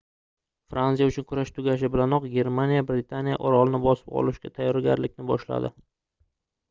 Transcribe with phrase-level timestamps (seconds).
[0.73, 5.73] fransiya uchun kurash tugashi bilanoq germaniya britaniya orolini bosib olishga tayyorgarlikni boshladi